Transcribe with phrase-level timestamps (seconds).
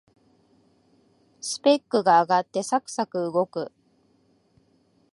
[1.41, 3.71] スペックが上がってサクサク動く